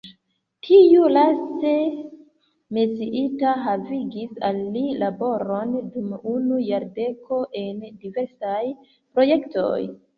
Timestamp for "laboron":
5.05-5.79